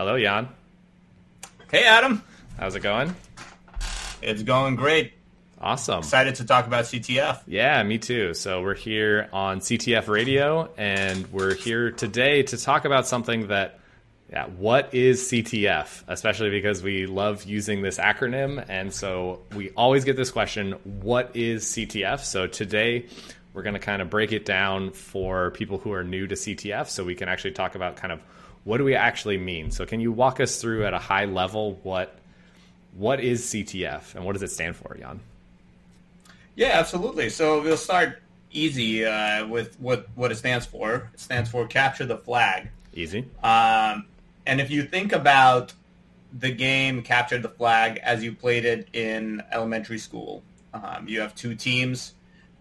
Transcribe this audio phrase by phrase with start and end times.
[0.00, 0.48] Hello, Yan.
[1.70, 2.22] Hey, Adam.
[2.58, 3.14] How's it going?
[4.22, 5.12] It's going great.
[5.60, 5.98] Awesome.
[5.98, 7.42] Excited to talk about CTF.
[7.46, 8.32] Yeah, me too.
[8.32, 13.78] So we're here on CTF Radio, and we're here today to talk about something that,
[14.30, 16.04] yeah, what is CTF?
[16.08, 20.72] Especially because we love using this acronym, and so we always get this question:
[21.02, 22.20] What is CTF?
[22.20, 23.04] So today
[23.52, 26.88] we're going to kind of break it down for people who are new to CTF,
[26.88, 28.20] so we can actually talk about kind of
[28.64, 29.70] what do we actually mean.
[29.70, 32.16] So can you walk us through at a high level what
[32.94, 35.20] what is CTF and what does it stand for, Yan?
[36.56, 37.30] Yeah, absolutely.
[37.30, 38.20] So we'll start
[38.50, 41.10] easy uh, with what what it stands for.
[41.14, 42.68] It stands for capture the flag.
[42.92, 43.26] Easy.
[43.42, 44.06] Um,
[44.46, 45.72] and if you think about
[46.32, 50.42] the game capture the flag as you played it in elementary school,
[50.74, 52.14] um, you have two teams,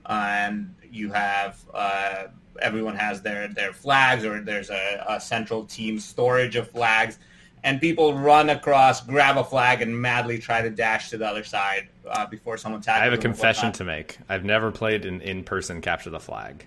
[0.06, 2.26] and you have uh,
[2.62, 7.20] everyone has their their flags, or there's a, a central team storage of flags
[7.63, 11.44] and people run across, grab a flag, and madly try to dash to the other
[11.44, 13.02] side uh, before someone tackles.
[13.02, 14.17] I have a confession to make.
[14.30, 16.66] I've never played an in-person capture the flag.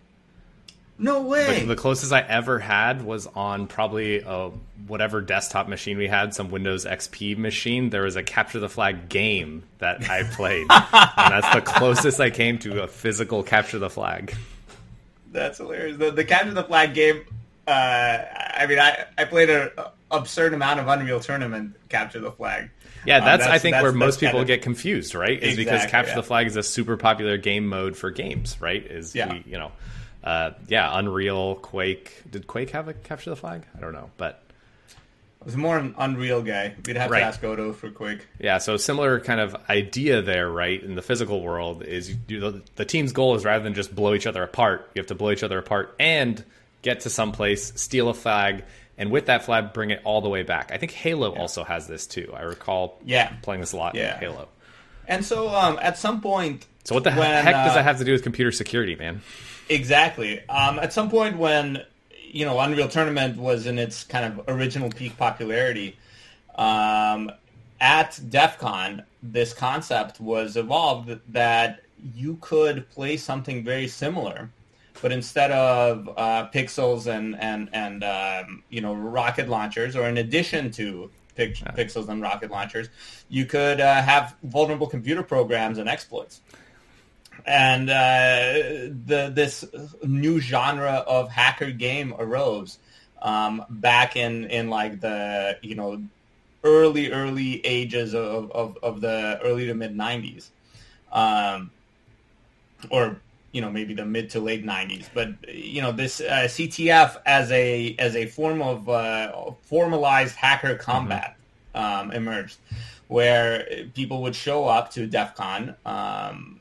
[0.99, 1.61] No way.
[1.61, 4.51] The, the, closest I ever had was on probably a,
[4.87, 7.91] whatever desktop machine we had, some Windows XP machine.
[7.91, 12.31] There was a capture the flag game that I played, and that's the closest I
[12.31, 14.37] came to a physical capture the flag.
[15.33, 15.97] That's hilarious.
[15.97, 17.25] The, the capture the flag game.
[17.67, 17.71] Uh,
[18.55, 19.71] I mean, I I played an
[20.11, 22.71] absurd amount of Unreal Tournament capture the flag.
[23.05, 25.37] Yeah, that's, um, that's I think that's, where most people of, get confused, right?
[25.37, 26.17] Is exactly, because capture yeah.
[26.17, 28.85] the flag is a super popular game mode for games, right?
[28.85, 29.33] Is yeah.
[29.33, 29.73] we, you know,
[30.23, 32.23] uh, yeah, Unreal, Quake.
[32.31, 33.65] Did Quake have a capture the flag?
[33.77, 34.42] I don't know, but
[35.45, 36.75] was more an Unreal guy.
[36.87, 37.21] We'd have right.
[37.21, 38.27] to ask Odo for Quake.
[38.39, 40.83] Yeah, so similar kind of idea there, right?
[40.83, 44.15] In the physical world, is you the, the team's goal is rather than just blow
[44.15, 46.45] each other apart, you have to blow each other apart and
[46.83, 48.65] get to some place, steal a flag,
[48.99, 50.71] and with that flag, bring it all the way back.
[50.73, 51.41] I think Halo yeah.
[51.41, 52.33] also has this too.
[52.37, 53.33] I recall yeah.
[53.43, 54.15] playing this a lot yeah.
[54.15, 54.49] in Halo.
[55.09, 56.67] And so um, at some point.
[56.85, 59.23] So what the when, heck does uh, that have to do with computer security, man?
[59.69, 60.47] Exactly.
[60.49, 61.85] Um, at some point when
[62.33, 65.97] you know Unreal Tournament was in its kind of original peak popularity,
[66.57, 67.31] um,
[67.81, 71.83] at DEF CON, this concept was evolved that
[72.15, 74.51] you could play something very similar
[75.03, 80.19] but instead of uh, pixels and and and um, you know rocket launchers, or in
[80.19, 81.73] addition to pic- yeah.
[81.73, 82.89] pixels and rocket launchers,
[83.29, 86.41] you could uh, have vulnerable computer programs and exploits.
[87.45, 88.53] And uh,
[89.07, 89.65] the this
[90.05, 92.79] new genre of hacker game arose
[93.21, 96.03] um, back in in like the you know
[96.63, 100.51] early early ages of of, of the early to mid '90s.
[101.11, 101.71] Um,
[102.91, 103.21] or
[103.53, 107.51] you know maybe the mid to late 90s but you know this uh, CTF as
[107.53, 111.37] a as a form of uh, formalized hacker combat
[111.75, 112.09] mm-hmm.
[112.09, 112.59] um, emerged
[113.09, 116.61] where people would show up to DEF CON um,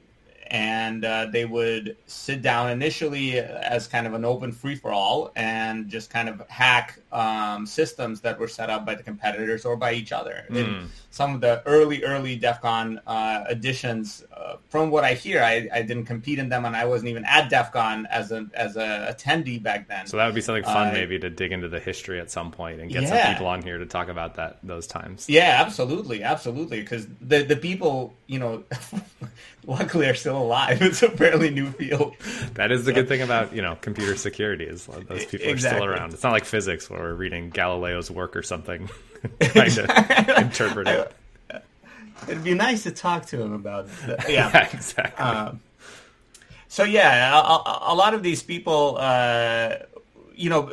[0.51, 5.31] and uh, they would sit down initially as kind of an open free for all
[5.37, 9.77] and just kind of hack um, systems that were set up by the competitors or
[9.77, 10.45] by each other.
[10.49, 10.87] Mm.
[11.11, 15.67] Some of the early, early DEF CON uh, editions, uh, from what I hear, I,
[15.73, 18.77] I, didn't compete in them and I wasn't even at DEF CON as a as
[18.77, 20.07] a attendee back then.
[20.07, 22.49] So that would be something fun, uh, maybe, to dig into the history at some
[22.49, 23.09] point and get yeah.
[23.09, 25.27] some people on here to talk about that those times.
[25.29, 28.63] Yeah, absolutely, absolutely, because the the people, you know,
[29.65, 30.81] luckily are still alive.
[30.91, 32.15] It's a fairly new field.
[32.55, 32.95] That is the so.
[32.95, 35.53] good thing about you know computer security is those people exactly.
[35.53, 36.13] are still around.
[36.13, 38.89] It's not like physics where we're reading Galileo's work or something,
[39.41, 41.13] trying to interpret it.
[42.27, 44.19] It'd be nice to talk to him about it.
[44.29, 45.23] Yeah, yeah exactly.
[45.23, 45.59] Um,
[46.67, 49.75] so yeah, a, a, lot of these people, uh,
[50.35, 50.71] you know,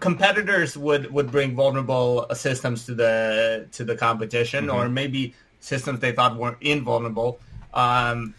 [0.00, 4.76] competitors would, would bring vulnerable systems to the to the competition, mm-hmm.
[4.76, 7.40] or maybe systems they thought weren't invulnerable.
[7.74, 8.34] Um,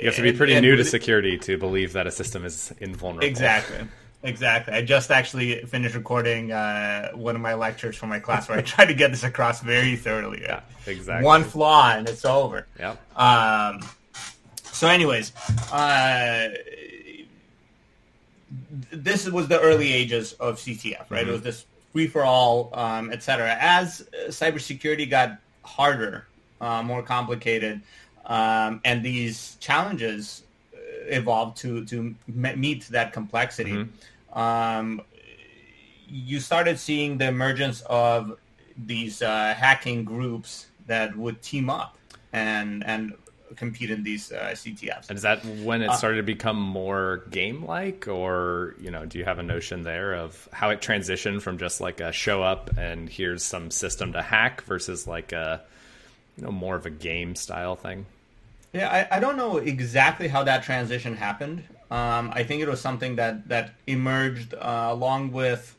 [0.00, 2.72] you have to be pretty and, new to security to believe that a system is
[2.78, 3.26] invulnerable.
[3.26, 3.86] Exactly.
[4.22, 4.74] Exactly.
[4.74, 8.62] I just actually finished recording uh, one of my lectures for my class where I
[8.62, 10.42] tried to get this across very thoroughly.
[10.42, 11.24] Yeah, exactly.
[11.24, 12.66] One flaw and it's over.
[12.78, 13.18] Yep.
[13.18, 13.88] Um,
[14.64, 15.32] so, anyways,
[15.72, 16.48] uh,
[18.90, 21.20] this was the early ages of CTF, right?
[21.20, 21.28] Mm-hmm.
[21.28, 23.56] It was this free for all, um, etc.
[23.60, 26.26] As cybersecurity got harder,
[26.60, 27.82] uh, more complicated,
[28.26, 30.42] um, and these challenges
[31.10, 33.72] evolved to to meet that complexity.
[33.72, 33.90] Mm-hmm.
[34.32, 35.02] Um,
[36.08, 38.38] you started seeing the emergence of
[38.76, 41.98] these uh, hacking groups that would team up
[42.32, 43.14] and and
[43.56, 45.08] compete in these uh, CTFs.
[45.08, 49.18] And is that when it started to become more game like, or you know, do
[49.18, 52.76] you have a notion there of how it transitioned from just like a show up
[52.76, 55.62] and here's some system to hack versus like a
[56.36, 58.06] you know more of a game style thing?
[58.72, 61.64] Yeah, I, I don't know exactly how that transition happened.
[61.90, 65.74] Um, I think it was something that that emerged uh, along with,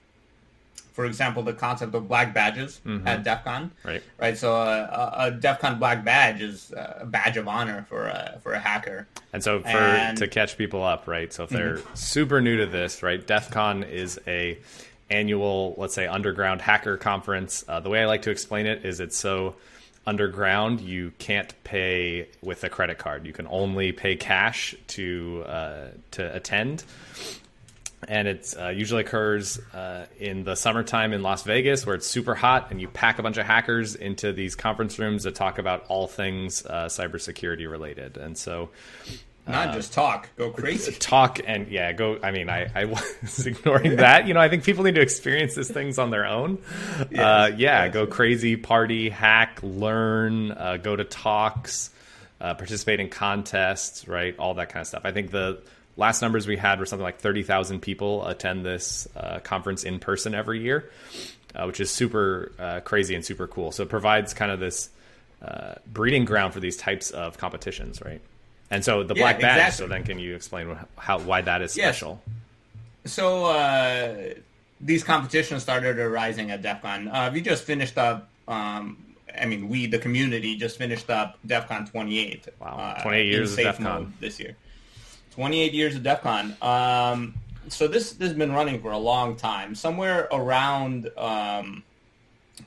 [0.93, 3.07] for example, the concept of black badges Mm-hmm.
[3.07, 3.71] at DEF CON.
[3.83, 4.01] Right.
[4.17, 4.37] Right.
[4.37, 8.39] So uh, a, a DEF CON black badge is a badge of honor for a,
[8.41, 9.07] for a hacker.
[9.33, 11.31] And so, for And- to catch people up, right?
[11.31, 13.25] So if they're super new to this, right?
[13.25, 14.57] DEF CON is a
[15.11, 17.63] annual, let's say, underground hacker conference.
[17.67, 19.55] Uh, the way I like to explain it is it's so
[20.05, 23.25] underground you can't pay with a credit card.
[23.25, 26.83] You can only pay cash to uh, to attend.
[28.07, 32.33] And it uh, usually occurs uh, in the summertime in Las Vegas, where it's super
[32.33, 35.85] hot, and you pack a bunch of hackers into these conference rooms to talk about
[35.89, 38.15] all things uh, cybersecurity related.
[38.17, 38.69] And so,
[39.49, 40.91] Not just talk, go crazy.
[40.93, 42.85] talk and yeah go i mean i, I
[43.21, 44.27] was ignoring that.
[44.27, 46.59] You know i think people need to experience these things on their own.
[46.99, 47.93] Uh, yeah yes.
[47.93, 51.89] go crazy party hack learn uh, go to talks
[52.41, 54.37] uh, participate in contests right?
[54.37, 55.01] All that kind of stuff.
[55.05, 55.61] I think the
[55.97, 60.33] last numbers we had were something like 30000 people attend this uh, conference in person
[60.33, 60.89] every year
[61.55, 63.71] uh, which is super uh, crazy and super cool.
[63.71, 64.89] So it provides kind of this
[65.41, 68.21] uh, breeding ground for these types of competitions right
[68.71, 69.57] and so the Yeah, black badge.
[69.57, 69.85] exactly.
[69.85, 71.95] So then, can you explain how why that is Yes.
[71.97, 72.21] special?
[73.05, 74.33] So uh,
[74.81, 77.07] these competitions started arising at DEF CON.
[77.07, 78.29] Uh, we just finished up.
[78.47, 78.97] Um,
[79.39, 82.47] I mean, we, the community, just finished up DEF CON 28.
[82.59, 82.67] Wow,
[82.97, 84.13] uh, 28 in years of safe DEF CON.
[84.19, 84.55] this year.
[85.31, 86.55] 28 years of DEF CON.
[86.61, 87.35] Um,
[87.67, 89.75] so this, this has been running for a long time.
[89.75, 91.83] Somewhere around um,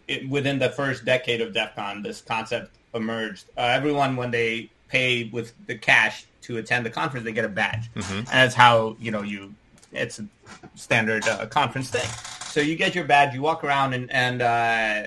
[0.08, 3.46] it, within the first decade of DEF CON, this concept emerged.
[3.56, 7.48] Uh, everyone, when they pay with the cash to attend the conference, they get a
[7.62, 9.54] badge, and that's how you know you.
[9.92, 10.26] It's a
[10.74, 12.08] standard uh, conference thing.
[12.52, 15.06] So you get your badge, you walk around, and and uh,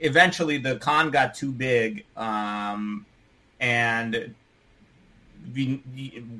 [0.00, 3.06] eventually the con got too big, um,
[3.60, 4.34] and
[5.54, 5.82] we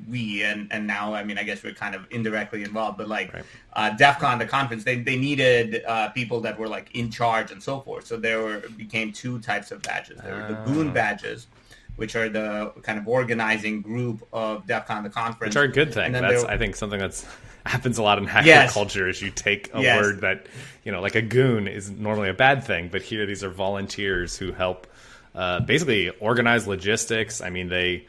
[0.09, 3.33] we and and now I mean I guess we're kind of indirectly involved, but like
[3.33, 3.45] Right.
[3.73, 7.51] uh, DEF CON, the conference, they they needed uh, people that were like in charge
[7.51, 8.05] and so forth.
[8.07, 10.19] So there were became two types of badges.
[10.21, 10.65] There were the Ah.
[10.65, 11.47] goon badges,
[11.95, 15.71] which are the kind of organizing group of DEF CON, the conference, Which are a
[15.71, 16.11] good thing.
[16.11, 17.25] That's I think something that's
[17.65, 18.73] happens a lot in hacker Yes.
[18.73, 19.07] culture.
[19.07, 20.01] Is you take a Yes.
[20.03, 20.45] word that
[20.83, 24.37] you know, like a goon, is normally a bad thing, but here these are volunteers
[24.37, 24.87] who help
[25.33, 27.41] uh, basically organize logistics.
[27.41, 28.05] I mean, they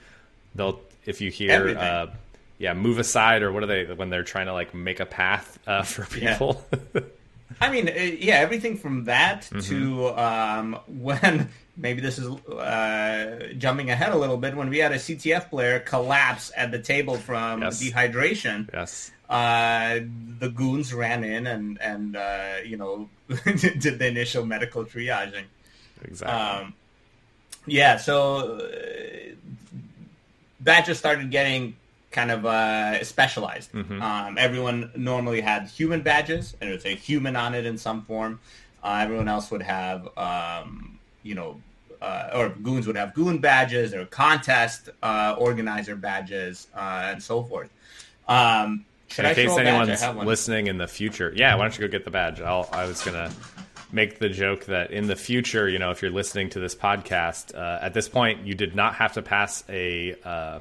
[0.55, 1.77] they'll if you hear.
[1.79, 2.07] Uh,
[2.59, 5.59] yeah, move aside, or what are they when they're trying to like make a path
[5.67, 6.39] uh, for Yeah.
[7.61, 9.61] I mean, uh, yeah, everything from that Mm-hmm.
[9.71, 14.93] to um, when maybe this is uh, jumping ahead a little bit when we had
[14.93, 17.83] a CTF player collapse at the table from Yes.
[17.83, 18.69] dehydration.
[18.73, 20.01] yes, Uh,
[20.39, 23.09] the goons ran in and and uh, you know
[23.45, 25.45] did the initial medical triaging.
[26.05, 26.35] exactly.
[26.65, 26.75] Um,
[27.67, 29.35] yeah, so uh,
[30.61, 31.77] that just started getting
[32.11, 33.73] kind of uh, specialized.
[33.73, 34.01] Mm-hmm.
[34.01, 38.03] Um, everyone normally had human badges, and it would say human on it in some
[38.03, 38.41] form.
[38.83, 41.61] Uh, everyone else would have, um, you know,
[42.01, 47.43] uh, or goons would have goon badges or contest uh, organizer badges uh, and so
[47.43, 47.71] forth.
[48.29, 49.89] Um, should in I case throw a badge?
[49.89, 52.41] I anyone's listening in the future, yeah, why don't you go get the badge?
[52.41, 53.33] I'll, I was gonna
[53.93, 57.55] make the joke that in the future, you know, if you're listening to this podcast,
[57.55, 60.59] uh, at this point, you did not have to pass a uh,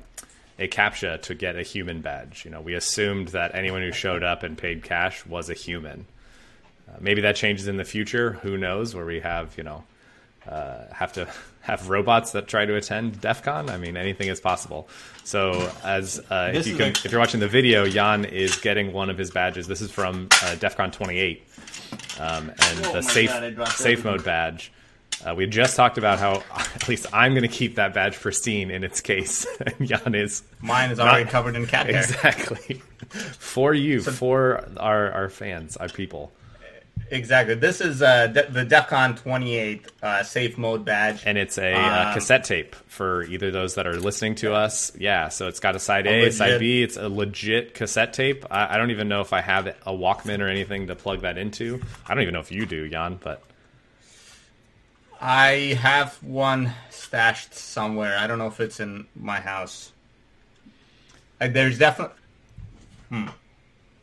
[0.57, 2.45] a captcha to get a human badge.
[2.45, 6.05] You know, we assumed that anyone who showed up and paid cash was a human.
[6.87, 8.33] Uh, maybe that changes in the future.
[8.43, 8.95] Who knows?
[8.95, 9.83] Where we have, you know,
[10.49, 11.27] uh, have to
[11.61, 13.69] have robots that try to attend DEF CON.
[13.69, 14.87] I mean, anything is possible.
[15.23, 18.93] So, as uh, if you can, a- if you're watching the video, Yan is getting
[18.93, 19.67] one of his badges.
[19.67, 21.43] This is from uh, DEF CON 28,
[22.19, 24.71] um, and Oh the safe God, safe mode badge.
[25.23, 26.43] Uh, we just talked about how
[26.75, 29.45] at least I'm going to keep that badge pristine in its case.
[29.79, 31.97] and Yan is Mine is already Not- covered in cat hair.
[32.01, 32.81] exactly
[33.39, 36.31] for you, for our our fans, our people.
[37.11, 37.53] Exactly.
[37.53, 41.21] This is uh, de- the DEF CON 28 uh, safe mode badge.
[41.25, 44.91] And it's a uh, Um, cassette tape for either those that are listening to us.
[44.97, 46.81] Yeah, so it's got a side A, A a side B.
[46.81, 48.43] It's a legit cassette tape.
[48.49, 51.37] I, I don't even know if I have a Walkman or anything to plug that
[51.37, 51.79] into.
[52.07, 53.43] I don't even know if you do, Yan, but
[55.27, 58.15] I have one stashed somewhere.
[58.15, 59.91] I don't know if it's in my house.
[61.41, 62.15] Uh, there's definitely.
[63.09, 63.27] Hmm.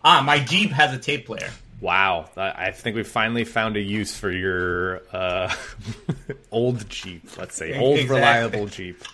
[0.05, 1.51] Ah, my Jeep has a tape player.
[1.81, 2.29] wow.
[2.37, 5.55] I, I think we finally found a use for your uh,
[6.51, 7.79] old Jeep, let's say.
[7.79, 8.17] Old, Exactly.
[8.17, 9.05] reliable Jeep.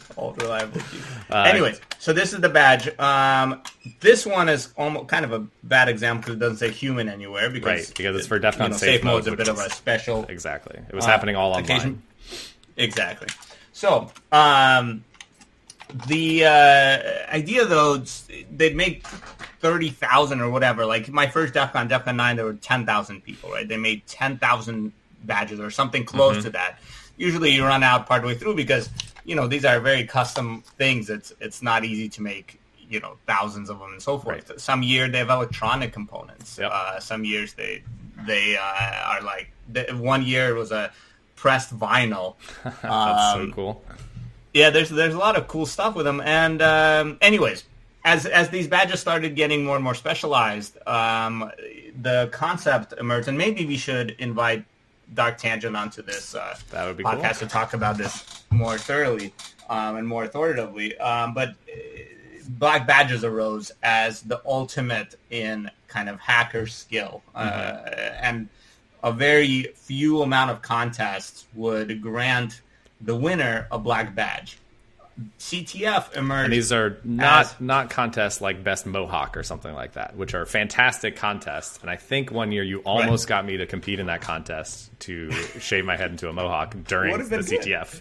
[0.16, 1.30] Alt reliable chief.
[1.30, 2.88] Uh, Anyways, so this is the badge.
[2.98, 3.62] Um,
[4.00, 7.50] this one is almost kind of a bad example because it doesn't say human anywhere
[7.50, 9.20] because right because it's for DEF CON you know, safe, safe mode.
[9.20, 10.24] is a bit of a special.
[10.28, 11.64] Exactly, it was uh, happening all online.
[11.64, 12.02] Occasion.
[12.76, 13.28] Exactly.
[13.72, 15.04] So um,
[16.06, 18.02] the uh, idea though,
[18.50, 19.06] they'd make
[19.60, 20.86] thirty thousand or whatever.
[20.86, 23.50] Like my first DEF CON, DEF CON nine, there were ten thousand people.
[23.50, 23.66] Right?
[23.66, 24.92] They made ten thousand
[25.24, 26.44] badges or something close mm-hmm.
[26.44, 26.78] to that.
[27.16, 28.88] Usually, you run out partway through because
[29.24, 31.10] you know these are very custom things.
[31.10, 34.50] It's it's not easy to make you know thousands of them and so forth.
[34.50, 34.60] Right.
[34.60, 36.58] Some year they have electronic components.
[36.58, 36.70] Yep.
[36.72, 37.82] Uh, some years they
[38.26, 39.52] they uh, are like
[39.94, 40.92] one year it was a
[41.36, 42.36] pressed vinyl.
[42.64, 43.84] That's um, so cool.
[44.52, 46.20] Yeah, there's there's a lot of cool stuff with them.
[46.20, 47.64] And um, anyways,
[48.04, 51.50] as as these badges started getting more and more specialized, um,
[52.00, 54.64] the concept emerged, and maybe we should invite
[55.14, 57.46] Dark Tangent onto this uh, that would be podcast cool.
[57.48, 59.34] to talk about this more thoroughly
[59.68, 60.96] um, and more authoritatively.
[60.98, 61.52] Um, but uh,
[62.48, 67.86] black badges arose as the ultimate in kind of hacker skill, uh, mm-hmm.
[67.86, 67.90] uh,
[68.20, 68.48] and
[69.02, 72.62] a very few amount of contests would grant
[73.00, 74.58] the winner a black badge.
[75.38, 76.44] CTF emerged.
[76.44, 80.34] And these are not as, not contests like Best Mohawk or something like that, which
[80.34, 81.78] are fantastic contests.
[81.80, 83.36] And I think one year you almost right.
[83.36, 87.16] got me to compete in that contest to shave my head into a mohawk during
[87.18, 88.00] the CTF.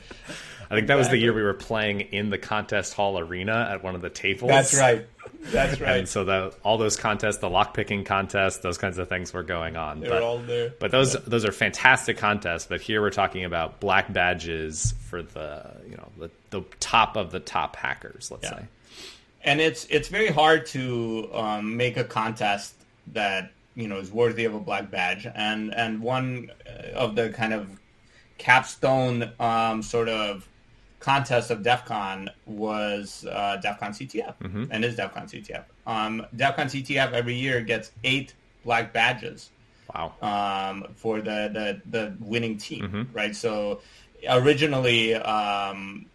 [0.71, 3.83] I think that was the year we were playing in the contest hall arena at
[3.83, 4.49] one of the tables.
[4.49, 5.05] That's right.
[5.41, 5.97] That's right.
[5.97, 9.43] and so that all those contests, the lock picking contests, those kinds of things were
[9.43, 9.99] going on.
[9.99, 10.71] They're but, all there.
[10.79, 11.21] But those yeah.
[11.25, 12.67] those are fantastic contests.
[12.67, 17.31] But here we're talking about black badges for the you know the, the top of
[17.31, 18.29] the top hackers.
[18.31, 18.59] Let's yeah.
[18.59, 18.65] say.
[19.43, 22.75] And it's it's very hard to um, make a contest
[23.13, 25.25] that you know is worthy of a black badge.
[25.33, 26.51] And and one
[26.93, 27.67] of the kind of
[28.37, 30.47] capstone um, sort of
[30.99, 34.65] contest of DEF CON was uh, DEF CON CTF mm-hmm.
[34.69, 35.63] and is DEF CON CTF.
[35.87, 39.49] Um, DEF CON CTF every year gets eight black badges.
[39.93, 40.13] Wow.
[40.21, 43.01] Um, for the, the, the winning team, mm-hmm.
[43.13, 43.35] right?
[43.35, 43.81] So
[44.29, 46.05] originally, um,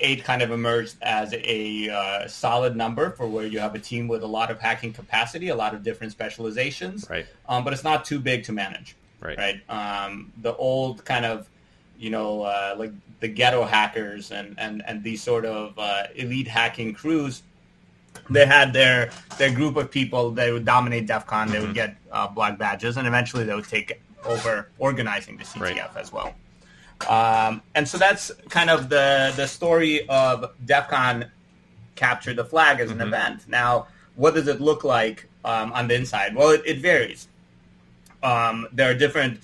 [0.00, 4.08] eight kind of emerged as a uh, solid number for where you have a team
[4.08, 7.06] with a lot of hacking capacity, a lot of different specializations.
[7.08, 7.26] Right.
[7.48, 8.96] Um, but it's not too big to manage.
[9.20, 9.38] Right.
[9.38, 9.70] Right.
[9.70, 11.48] Um, the old kind of
[11.98, 16.48] you know, uh, like the ghetto hackers and, and, and these sort of uh, elite
[16.48, 17.42] hacking crews,
[18.30, 20.30] they had their their group of people.
[20.30, 21.50] They would dominate DEF CON.
[21.50, 21.74] They would mm-hmm.
[21.74, 25.96] get uh, black badges, and eventually they would take over organizing the CTF right.
[25.96, 26.34] as well.
[27.08, 31.30] Um, and so that's kind of the the story of DEF CON
[31.94, 33.08] capture the flag as an mm-hmm.
[33.08, 33.48] event.
[33.48, 36.34] Now, what does it look like um, on the inside?
[36.34, 37.28] Well, it, it varies.
[38.22, 39.40] Um, there are different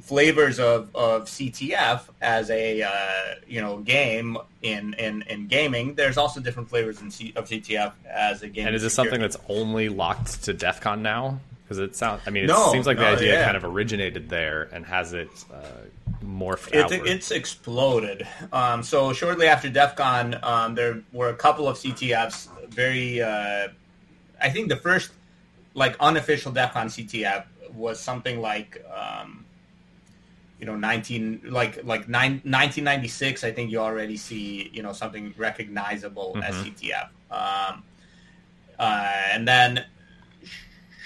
[0.00, 5.94] flavors of, of CTF as a uh, you know game in, in, in gaming.
[5.94, 8.66] There's also different flavors in C- of CTF as a game.
[8.66, 11.40] And is this something that's only locked to DEF CON now?
[11.74, 12.22] Because it sounds.
[12.26, 13.44] I mean, it no, seems like the idea yeah.
[13.44, 15.62] kind of originated there and has it uh,
[16.24, 16.72] morphed.
[16.72, 18.26] It, it's exploded.
[18.52, 22.48] Um, so shortly after DEF CON, um, there were a couple of CTFs.
[22.68, 23.68] Very, uh,
[24.40, 25.10] I think the first
[25.74, 28.84] like unofficial DEF CON CTF was something like.
[28.94, 29.40] Um,
[30.60, 35.34] you know 19 like like nine, 1996 i think you already see you know something
[35.36, 36.44] recognizable mm-hmm.
[36.44, 37.82] as ctf um,
[38.78, 39.84] uh, and then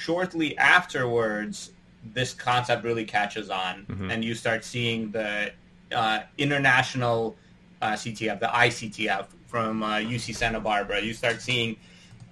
[0.09, 1.71] shortly afterwards
[2.15, 4.11] this concept really catches on mm-hmm.
[4.11, 5.53] and you start seeing the
[5.93, 7.37] uh, international
[7.83, 11.77] uh, ctf the ictf from uc uh, santa barbara you start seeing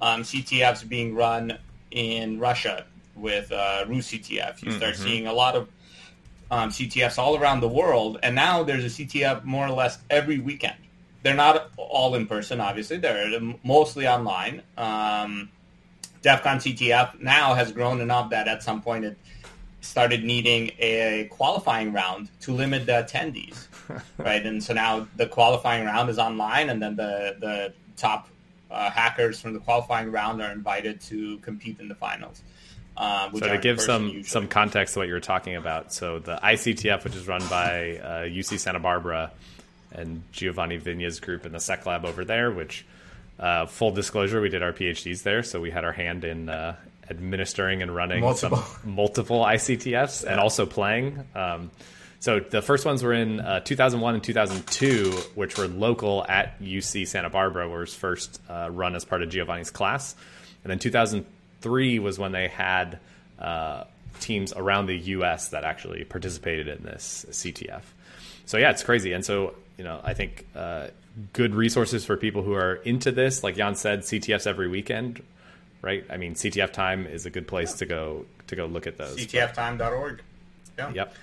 [0.01, 1.59] um, ctfs being run
[1.91, 4.63] in russia with uh, RuCTF.
[4.63, 5.03] you start mm-hmm.
[5.03, 5.69] seeing a lot of
[6.51, 10.39] um, CTFs all around the world, and now there's a CTF more or less every
[10.39, 10.77] weekend.
[11.23, 12.99] They're not all in person, obviously.
[12.99, 14.63] They're mostly online.
[14.77, 15.49] Um,
[16.27, 19.17] DEF CON CTF now has grown enough that at some point it
[19.81, 23.69] started needing a qualifying round to limit the attendees,
[24.19, 24.45] right?
[24.45, 28.29] And so now the qualifying round is online, and then the the top
[28.73, 32.43] uh, hackers from the qualifying round are invited to compete in the finals.
[32.97, 34.23] Uh, so to give some usually.
[34.25, 37.99] some context to what you were talking about, so the ICTF, which is run by
[37.99, 39.31] uh, UC Santa Barbara
[39.93, 42.85] and Giovanni Vigna's group in the Sec Lab over there, which
[43.39, 46.77] uh, full disclosure, we did our PhDs there, so we had our hand in uh,
[47.11, 50.33] administering and running multiple, multiple ICTFs yeah.
[50.33, 51.25] and also playing.
[51.35, 51.71] Um,
[52.19, 57.07] so the first ones were in uh, 2001 and 2002, which were local at UC
[57.07, 60.17] Santa Barbara, where it was first uh, run as part of Giovanni's class,
[60.65, 62.99] and then 2003 was when they had
[63.39, 63.85] uh,
[64.21, 65.51] teams around the U.S.
[65.51, 67.83] that actually participated in this CTF.
[68.47, 69.13] So yeah, it's crazy.
[69.13, 70.89] And so you know, I think uh,
[71.33, 73.43] good resources for people who are into this.
[73.43, 75.23] Like Yan said, CTFs every weekend,
[75.83, 76.05] right?
[76.11, 79.17] I mean, CTF time is a good place to go to go look at those.
[79.17, 80.23] CTFtime.org.
[80.79, 80.93] Yeah.
[80.93, 81.15] Yep.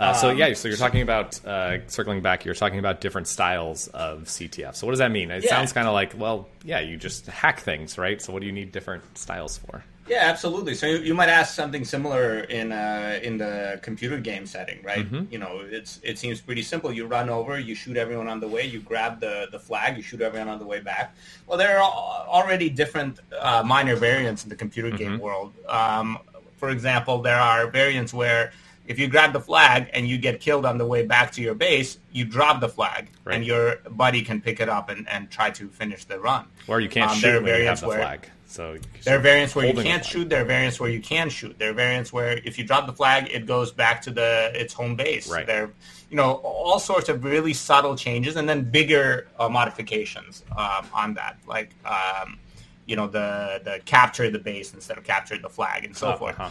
[0.00, 2.46] Uh, so yeah, so you're talking about uh, circling back.
[2.46, 4.74] You're talking about different styles of CTF.
[4.74, 5.30] So what does that mean?
[5.30, 5.50] It yeah.
[5.50, 8.20] sounds kind of like, well, yeah, you just hack things, right?
[8.22, 9.84] So what do you need different styles for?
[10.10, 10.74] Yeah, absolutely.
[10.74, 15.06] So you might ask something similar in uh, in the computer game setting, right?
[15.06, 15.32] Mm-hmm.
[15.32, 16.92] You know, it's it seems pretty simple.
[16.92, 20.02] You run over, you shoot everyone on the way, you grab the the flag, you
[20.02, 21.14] shoot everyone on the way back.
[21.46, 21.82] Well, there are
[22.26, 24.96] already different uh, minor variants in the computer mm-hmm.
[24.96, 25.52] game world.
[25.68, 26.18] Um,
[26.56, 28.50] for example, there are variants where
[28.88, 31.54] if you grab the flag and you get killed on the way back to your
[31.54, 33.36] base, you drop the flag right.
[33.36, 36.46] and your buddy can pick it up and, and try to finish the run.
[36.66, 38.28] Or you can't um, shoot when you have the where, flag.
[38.50, 40.28] So there are variants where you can't shoot.
[40.28, 41.56] There are variants where you can shoot.
[41.56, 44.74] There are variants where if you drop the flag, it goes back to the its
[44.74, 45.30] home base.
[45.30, 45.46] Right.
[45.46, 45.70] There,
[46.10, 51.14] you know, all sorts of really subtle changes, and then bigger uh, modifications um, on
[51.14, 52.40] that, like um,
[52.86, 56.38] you know the the capture the base instead of capture the flag and so forth.
[56.40, 56.50] Uh-huh.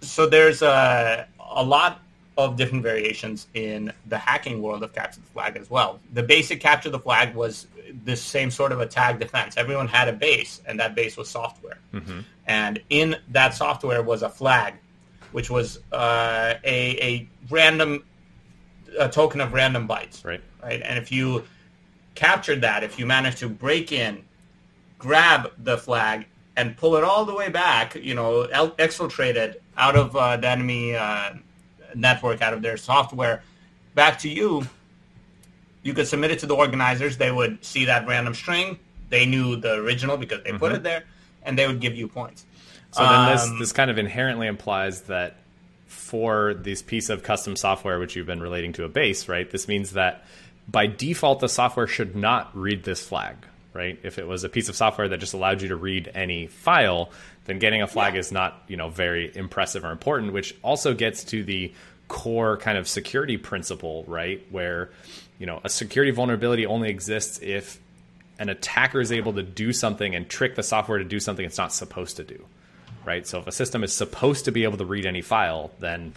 [0.00, 2.00] So there's a a lot
[2.36, 6.00] of different variations in the hacking world of capture the flag as well.
[6.14, 7.68] The basic capture the flag was
[8.04, 9.56] the same sort of attack defense.
[9.56, 11.78] Everyone had a base, and that base was software.
[11.92, 12.20] Mm-hmm.
[12.46, 14.74] And in that software was a flag,
[15.32, 18.04] which was uh, a, a random
[18.98, 20.24] a token of random bytes.
[20.24, 20.42] Right.
[20.62, 20.82] Right.
[20.84, 21.44] And if you
[22.14, 24.22] captured that, if you managed to break in,
[24.98, 28.46] grab the flag, and pull it all the way back, you know,
[28.78, 31.30] exfiltrate it out of uh, the enemy uh,
[31.94, 33.42] network, out of their software,
[33.94, 34.66] back to you
[35.82, 37.16] you could submit it to the organizers.
[37.16, 38.78] They would see that random string.
[39.08, 40.58] They knew the original because they mm-hmm.
[40.58, 41.04] put it there,
[41.42, 42.46] and they would give you points.
[42.92, 45.36] So then this um, this kind of inherently implies that
[45.86, 49.50] for this piece of custom software, which you've been relating to a base, right?
[49.50, 50.24] This means that
[50.68, 53.36] by default, the software should not read this flag,
[53.72, 53.98] right?
[54.02, 57.10] If it was a piece of software that just allowed you to read any file,
[57.46, 58.20] then getting a flag yeah.
[58.20, 60.32] is not, you know, very impressive or important.
[60.32, 61.72] Which also gets to the
[62.08, 64.46] core kind of security principle, right?
[64.50, 64.90] Where
[65.42, 67.80] you know, a security vulnerability only exists if
[68.38, 71.58] an attacker is able to do something and trick the software to do something it's
[71.58, 72.44] not supposed to do.
[73.04, 73.26] Right?
[73.26, 76.12] So if a system is supposed to be able to read any file, then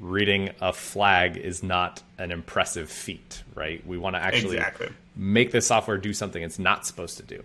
[0.00, 3.86] reading a flag is not an impressive feat, right?
[3.86, 4.88] We want to actually exactly.
[5.14, 7.44] make the software do something it's not supposed to do.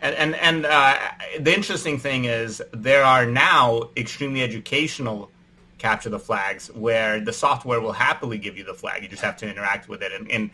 [0.00, 0.96] And and, and uh,
[1.38, 5.30] the interesting thing is there are now extremely educational
[5.78, 9.02] capture the flags where the software will happily give you the flag.
[9.02, 10.50] You just have to interact with it in, in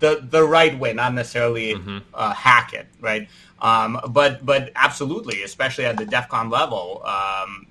[0.00, 1.98] the the right way, not necessarily mm-hmm.
[2.12, 3.28] uh, hack it, right?
[3.60, 7.66] Um, but but absolutely, especially at the DEF CON level, um,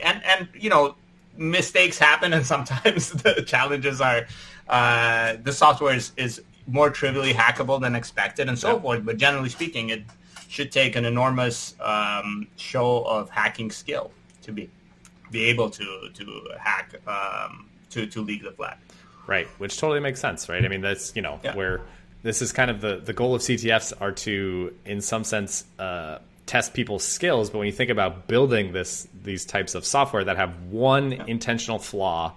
[0.00, 0.94] and and you know
[1.36, 4.26] mistakes happen, and sometimes the challenges are
[4.68, 9.04] uh, the software is, is more trivially hackable than expected, and so forth.
[9.04, 10.04] But generally speaking, it
[10.48, 14.70] should take an enormous um, show of hacking skill to be
[15.34, 18.78] be able to to hack um, to to leak the flag.
[19.26, 20.64] Right, which totally makes sense, right?
[20.64, 21.54] I mean, that's you know yeah.
[21.54, 21.80] where
[22.22, 26.18] this is kind of the the goal of CTFs are to, in some sense, uh,
[26.46, 27.50] test people's skills.
[27.50, 31.24] But when you think about building this these types of software that have one yeah.
[31.26, 32.32] intentional flaw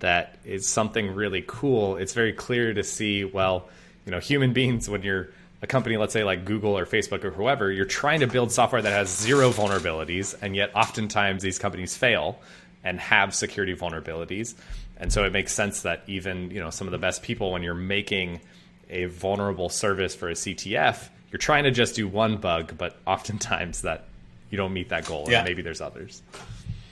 [0.00, 3.24] that is something really cool, it's very clear to see.
[3.24, 3.68] Well,
[4.04, 5.30] you know, human beings when you're
[5.64, 8.82] a company, let's say like Google or Facebook or whoever, you're trying to build software
[8.82, 12.38] that has zero vulnerabilities, and yet oftentimes these companies fail
[12.84, 14.54] and have security vulnerabilities.
[14.98, 17.62] And so it makes sense that even you know some of the best people, when
[17.62, 18.42] you're making
[18.90, 23.82] a vulnerable service for a CTF, you're trying to just do one bug, but oftentimes
[23.82, 24.04] that
[24.50, 25.38] you don't meet that goal, yeah.
[25.38, 26.22] and maybe there's others.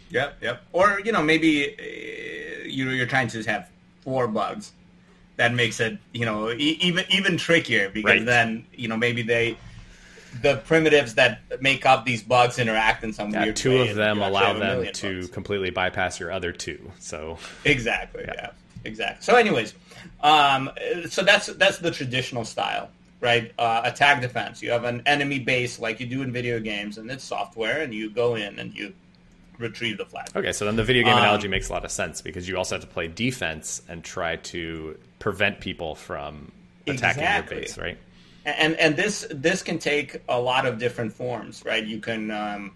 [0.09, 0.63] Yep, yep.
[0.73, 3.69] Or you know maybe uh, you you're trying to just have
[4.01, 4.73] four bugs
[5.37, 8.27] that makes it you know e- even even trickier because right.
[8.27, 9.57] then you know maybe they
[10.41, 13.89] the primitives that make up these bugs interact in some yeah, weird two way.
[13.91, 15.31] of them allow them to bugs.
[15.31, 16.91] completely bypass your other two.
[16.99, 18.51] So exactly, yeah, yeah
[18.85, 19.23] exactly.
[19.23, 19.75] So, anyways,
[20.23, 20.71] um,
[21.09, 22.91] so that's that's the traditional style,
[23.21, 23.53] right?
[23.59, 24.63] Uh, attack defense.
[24.63, 27.93] You have an enemy base like you do in video games, and it's software, and
[27.93, 28.95] you go in and you
[29.63, 30.29] retrieve the flag.
[30.37, 32.57] Okay, so then the video game um, analogy makes a lot of sense because you
[32.57, 36.53] also have to play defense and try to prevent people from
[36.87, 37.57] attacking exactly.
[37.57, 37.99] your base, right?
[38.45, 41.85] And and this this can take a lot of different forms, right?
[41.85, 42.31] You can.
[42.31, 42.73] Um,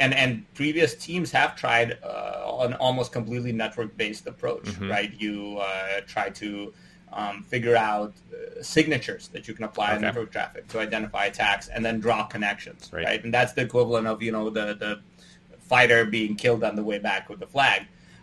[0.00, 4.88] and, and previous teams have tried uh, an almost completely network-based approach, mm-hmm.
[4.88, 5.12] right?
[5.18, 6.72] You uh, try to
[7.12, 10.02] um, figure out uh, signatures that you can apply okay.
[10.02, 13.04] network traffic to identify attacks, and then draw connections, right.
[13.04, 13.24] right?
[13.24, 15.00] And that's the equivalent of you know the the
[15.68, 17.82] fighter being killed on the way back with the flag.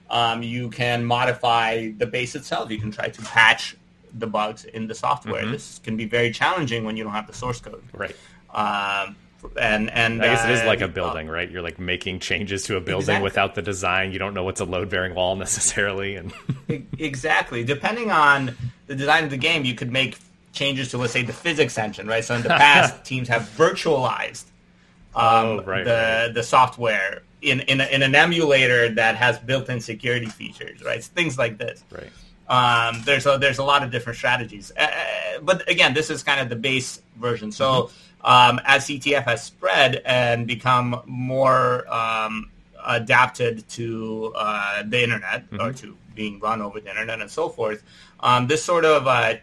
[0.10, 2.69] Um, you can modify the base itself.
[2.71, 3.75] You can try to patch
[4.13, 5.43] the bugs in the software.
[5.43, 5.51] Mhm.
[5.51, 7.84] This can be very challenging when you don't have the source code.
[7.93, 8.15] Right.
[8.53, 9.15] Um,
[9.60, 11.49] and and I guess it is uh, like a building, right?
[11.49, 13.23] You're like making changes to a building Exactly.
[13.23, 14.12] without the design.
[14.12, 16.34] You don't know what's a load bearing wall necessarily, and
[16.97, 17.63] Exactly.
[17.63, 18.55] Depending on
[18.88, 20.17] the design of the game, you could make
[20.53, 22.23] changes to, let's say, the physics engine, right?
[22.23, 24.45] So in the past, teams have virtualized
[25.15, 25.91] um, Oh, right, the
[26.25, 26.34] right.
[26.34, 31.03] the software in in, in an emulator that has built-in security features, right?
[31.03, 31.84] Things like this.
[31.91, 32.12] right.
[32.47, 34.88] Um, there's a there's a lot of different strategies, uh,
[35.41, 37.51] but again, this is kind of the base version.
[37.51, 37.89] So
[38.21, 42.51] um, as CTF has spread and become more um,
[42.86, 47.84] adapted to uh, the internet or to being run over the internet and so forth,
[48.19, 49.36] um, this sort of uh,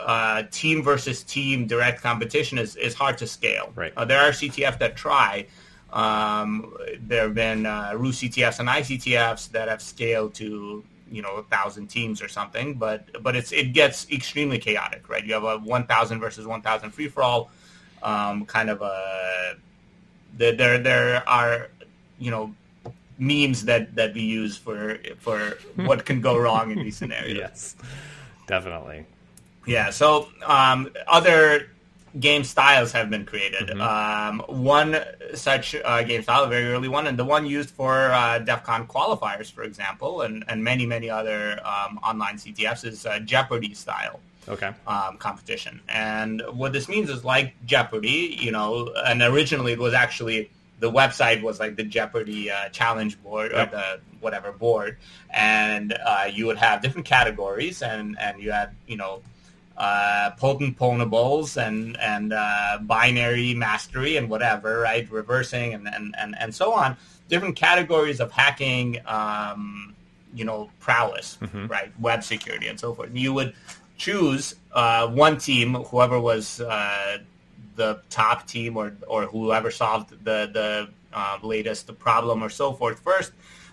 [0.00, 3.72] uh, team versus team direct competition is, is hard to scale.
[3.74, 3.92] Right.
[3.96, 5.46] Uh, there are CTF that try.
[5.94, 11.42] Um, there have been uh, RuCTFs and ICTFs that have scaled to you know a
[11.44, 15.24] thousand teams or something, but but it's it gets extremely chaotic, right?
[15.24, 17.50] You have a one thousand versus one thousand free for all,
[18.02, 19.54] um, kind of a
[20.36, 21.68] there there there are
[22.18, 22.52] you know
[23.18, 27.36] memes that that we use for for what can go wrong in these scenarios.
[27.36, 27.76] Yes,
[28.48, 29.06] definitely.
[29.64, 29.90] Yeah.
[29.90, 31.68] So um, other
[32.18, 33.68] game styles have been created.
[33.68, 33.80] Mm-hmm.
[33.80, 34.98] Um, one
[35.34, 38.62] such uh, game style, a very early one, and the one used for uh, DEF
[38.64, 43.74] CON qualifiers, for example, and, and many many other um, online CTFs is uh, Jeopardy
[43.74, 44.70] style Okay.
[44.86, 45.80] um, competition.
[45.88, 50.50] And what this means is like Jeopardy, you know, and originally it was actually
[50.80, 53.70] the website was like the Jeopardy uh, challenge board or Yep.
[53.70, 54.98] the whatever board,
[55.30, 59.22] and uh, you would have different categories, and and you had you know.
[59.76, 65.10] Uh, potent pwnables and and uh, binary mastery and whatever, right?
[65.10, 66.96] Reversing and, and, and, and so on.
[67.28, 69.94] Different categories of hacking, um,
[70.32, 71.92] you know, prowess, right?
[71.98, 73.10] Web security and so forth.
[73.14, 73.54] You would
[73.96, 77.18] choose uh, one team, whoever was uh,
[77.76, 83.00] the top team or or whoever solved the the uh, latest problem or so forth
[83.00, 83.32] first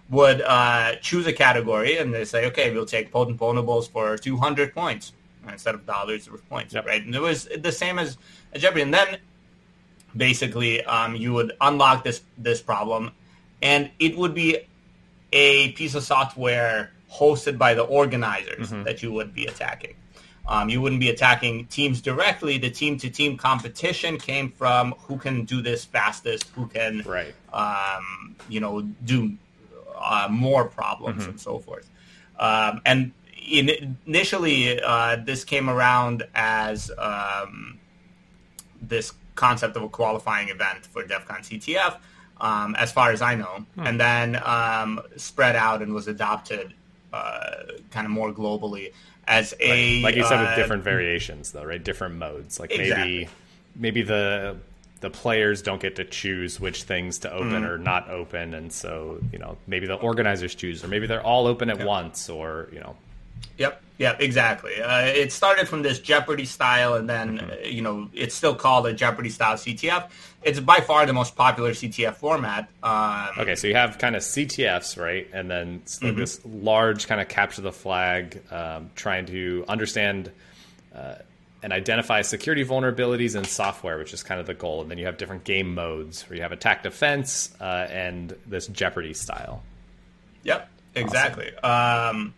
[0.10, 4.74] would uh, choose a category and they say, okay, we'll take potent pwnables for 200
[4.74, 5.14] points
[5.49, 6.86] instead of dollars or points, Yep.
[6.86, 7.04] right?
[7.06, 8.17] And it was the same as,
[8.54, 8.82] as Jeopardy.
[8.84, 9.17] And then
[10.15, 13.12] basically um, you would unlock this this problem
[13.62, 14.58] and it would be
[15.32, 19.95] a piece of software hosted by the organizers that you would be attacking.
[20.47, 22.58] Um, you wouldn't be attacking teams directly.
[22.58, 27.34] The team-to-team competition came from who can do this fastest, who can, Right.
[27.54, 29.34] um, you know, do
[29.97, 31.88] uh, more problems and so forth.
[32.39, 37.80] Um, and in, initially, uh, this came around as um,
[38.82, 41.97] this concept of a qualifying event for DEF CON CTF,
[42.39, 46.73] um, as far as I know, and then um, spread out and was adopted
[47.13, 48.93] uh, kind of more globally
[49.27, 51.84] as a like you said, with uh, different variations, though, right?
[51.84, 52.60] Different modes.
[52.60, 53.30] Like maybe Exactly.
[53.75, 54.58] maybe the
[55.01, 57.65] the players don't get to choose which things to open Mm-hmm.
[57.65, 61.47] or not open, and so you know maybe the organizers choose, or maybe they're all
[61.47, 62.95] open at once, or you know,
[63.58, 64.82] Yep, yep, exactly.
[64.82, 67.51] Uh, it started from this Jeopardy style, and then Mm-hmm.
[67.51, 70.10] uh, you know it's still called a Jeopardy style CTF.
[70.43, 72.67] It's by far the most popular CTF format.
[72.82, 75.27] Um, Okay, so you have kind of CTFs, right?
[75.34, 76.17] And then it's Mm-hmm.
[76.19, 80.32] this large kind of capture the flag, um, trying to understand
[80.95, 81.15] uh,
[81.63, 84.82] and identify security vulnerabilities in software, which is kind of the goal.
[84.82, 88.65] And then you have different game modes where you have attack defense uh, and this
[88.65, 89.62] Jeopardy style.
[90.43, 91.56] Yep, exactly.
[91.58, 92.34] Um,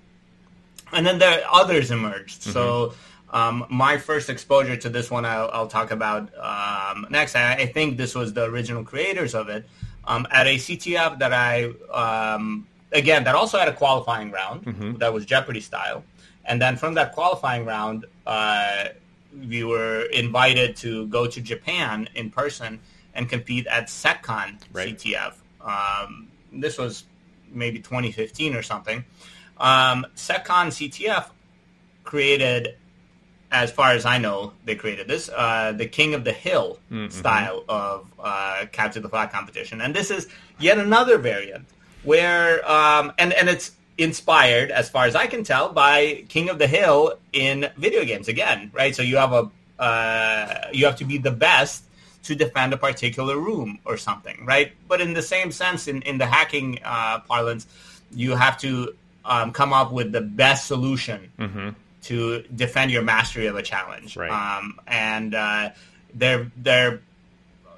[0.94, 2.44] and then there others emerged.
[2.44, 2.94] So
[3.32, 7.36] um, my first exposure to this one, I'll, I'll talk about um, next.
[7.36, 9.68] I, I think this was the original creators of it
[10.06, 15.12] um, at a CTF that I um, again that also had a qualifying round that
[15.14, 16.04] was Jeopardy style,
[16.46, 18.06] and then from that qualifying round.
[18.26, 18.86] Uh,
[19.50, 22.80] we were invited to go to Japan in person
[23.16, 24.96] and compete at SecCon Right.
[24.96, 25.34] CTF.
[25.60, 27.06] Um, this was
[27.52, 29.04] maybe 2015 or something.
[29.58, 31.30] Um, SecCon CTF
[32.04, 32.76] created,
[33.52, 36.80] as far as I know, they created this, uh, the King of the Hill
[37.12, 40.28] style of uh, capture the flag competition, and this is
[40.60, 41.66] yet another variant
[42.04, 46.58] where, um, and and it's inspired, as far as I can tell, by King of
[46.58, 48.96] the Hill in video games again, right?
[48.96, 51.84] So you have a uh, you have to be the best
[52.24, 54.72] to defend a particular room or something, right?
[54.88, 57.68] But in the same sense, in, in the hacking uh, parlance,
[58.12, 61.32] you have to um, come up with the best solution
[62.04, 64.18] to defend your mastery of a challenge.
[64.18, 64.30] Right.
[64.30, 65.70] Um, and uh,
[66.14, 67.02] they're they're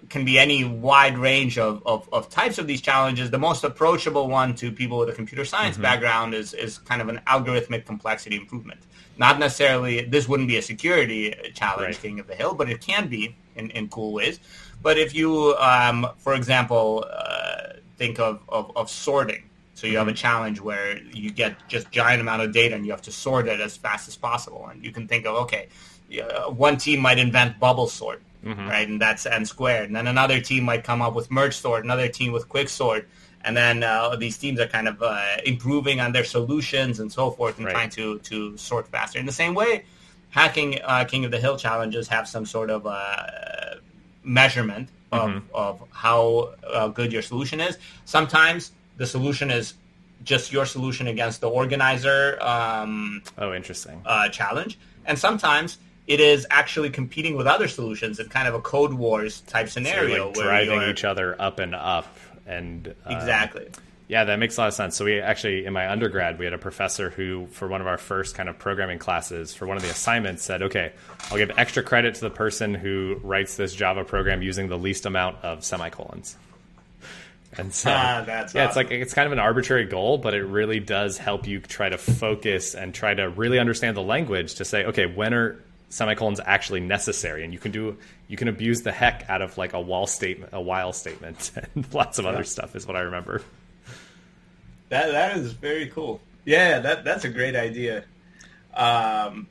[0.09, 3.31] can be any wide range of, of, of, types of these challenges.
[3.31, 5.83] The most approachable one to people with a computer science mm-hmm.
[5.83, 8.81] background is, is kind of an algorithmic complexity improvement.
[9.17, 12.01] Not necessarily, this wouldn't be a security challenge, right.
[12.01, 14.39] King of the Hill, but it can be in, in cool ways.
[14.81, 19.43] But if you, um, for example, uh, think of, of, of, sorting,
[19.75, 22.91] so you have a challenge where you get just giant amount of data and you
[22.91, 24.67] have to sort it as fast as possible.
[24.67, 25.67] And you can think of, okay,
[26.49, 28.67] one team might invent bubble sort mm-hmm.
[28.67, 28.87] right?
[28.87, 29.87] And that's n squared.
[29.87, 33.07] And then another team might come up with merge sort, another team with quick sort,
[33.43, 37.31] and then uh, these teams are kind of uh, improving on their solutions and so
[37.31, 37.73] forth, and right.
[37.73, 39.19] trying to to sort faster.
[39.19, 39.85] In the same way,
[40.29, 43.75] hacking uh, King of the Hill challenges have some sort of uh,
[44.23, 45.55] measurement of mm-hmm.
[45.55, 47.77] of how uh, good your solution is.
[48.05, 49.73] Sometimes the solution is
[50.23, 52.37] just your solution against the organizer.
[52.41, 54.01] Um, oh, interesting.
[54.05, 55.77] Uh, challenge, and sometimes
[56.07, 60.33] it is actually competing with other solutions in kind of a code wars type scenario,
[60.33, 62.07] so like driving each other up and up,
[62.45, 63.67] and uh, exactly.
[64.07, 64.95] Yeah, that makes a lot of sense.
[64.95, 67.97] So we actually, in my undergrad, we had a professor who, for one of our
[67.97, 70.93] first kind of programming classes, for one of the assignments, said, "Okay,
[71.31, 75.07] I'll give extra credit to the person who writes this Java program using the least
[75.07, 76.37] amount of semicolons."
[77.57, 78.61] And so, ah, yeah, awesome.
[78.61, 81.89] it's like it's kind of an arbitrary goal, but it really does help you try
[81.89, 86.41] to focus and try to really understand the language to say, okay, when are semicolons
[86.43, 87.95] actually necessary and you can do
[88.27, 91.93] you can abuse the heck out of like a wall statement a while statement and
[91.93, 92.31] lots of yeah.
[92.31, 93.41] other stuff is what i remember
[94.89, 98.03] that that is very cool yeah that that's a great idea
[98.73, 99.47] um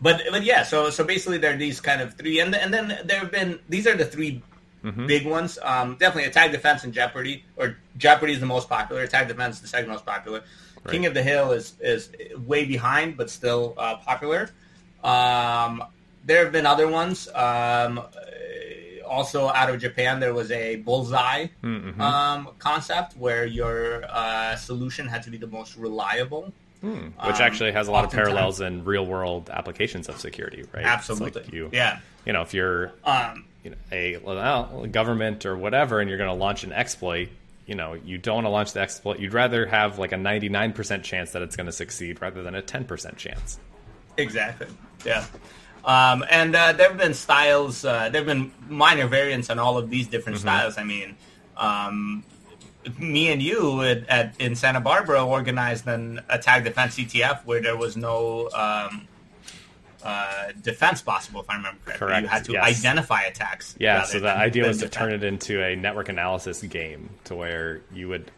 [0.00, 2.98] but but yeah so so basically there are these kind of three and and then
[3.04, 4.42] there have been these are the 3
[4.86, 5.06] mm-hmm.
[5.06, 9.28] big ones um definitely attack defense and jeopardy or jeopardy is the most popular attack
[9.28, 10.42] defense is the second most popular
[10.84, 10.92] right.
[10.92, 12.10] king of the hill is is
[12.46, 14.50] way behind but still uh, popular
[15.04, 15.82] um,
[16.26, 17.28] there have been other ones.
[17.34, 18.02] Um,
[19.08, 22.00] also out of Japan, there was a bullseye mm-hmm.
[22.00, 26.52] um, concept where your uh, solution had to be the most reliable.
[26.80, 27.08] Hmm.
[27.24, 30.84] Which actually has a lot of parallels in real world applications of security, right?
[30.84, 31.42] Absolutely.
[31.42, 32.00] Like you, yeah.
[32.26, 36.30] You know, if you're um, you know, a well, government or whatever, and you're going
[36.30, 37.30] to launch an exploit,
[37.66, 39.18] you know, you don't want to launch the exploit.
[39.18, 42.62] You'd rather have like a 99% chance that it's going to succeed rather than a
[42.62, 43.58] 10% chance.
[44.16, 44.68] Exactly.
[45.04, 45.26] Yeah.
[45.84, 47.84] Um, and uh, there have been styles.
[47.84, 50.46] Uh, there have been minor variants on all of these different mm-hmm.
[50.46, 50.78] styles.
[50.78, 51.16] I mean,
[51.56, 52.22] um,
[53.00, 57.76] me and you at, at, in Santa Barbara organized an attack defense CTF where there
[57.76, 59.08] was no um,
[60.06, 62.06] uh, defense possible, if I remember correctly.
[62.06, 62.22] Correct.
[62.22, 62.64] You had to yes.
[62.64, 63.74] identify attacks.
[63.78, 64.04] Yeah.
[64.04, 68.08] So the idea was to turn it into a network analysis game, to where you
[68.08, 68.30] would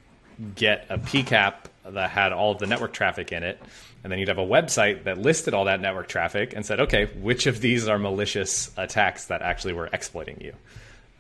[0.55, 1.55] get a PCAP
[1.85, 3.61] that had all of the network traffic in it
[4.03, 7.07] and then you'd have a website that listed all that network traffic and said, okay,
[7.21, 10.53] which of these are malicious attacks that actually were exploiting you?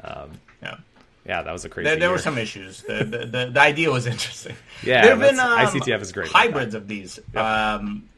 [0.02, 0.30] Um,
[0.62, 0.76] yeah.
[1.26, 1.84] Yeah, that was a crazy.
[1.90, 2.82] There, there were some issues.
[2.82, 4.56] The, the, the, the, idea was interesting.
[4.82, 6.28] Yeah, there have been um, ICTF is great.
[6.28, 7.20] Hybrids of these.
[7.34, 7.44] Yep.
[7.44, 8.08] Um,